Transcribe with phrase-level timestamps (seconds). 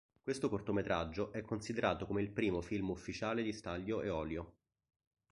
[0.19, 4.53] Questo cortometraggio è considerato come il primo film ufficiale di Stanlio e Ollio.